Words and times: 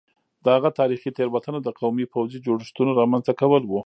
د 0.43 0.45
هغه 0.55 0.69
تاریخي 0.79 1.09
تېروتنه 1.17 1.59
د 1.63 1.67
قومي 1.79 2.05
پوځي 2.13 2.39
جوړښتونو 2.45 2.91
رامنځته 3.01 3.33
کول 3.41 3.63
وو 3.65 3.79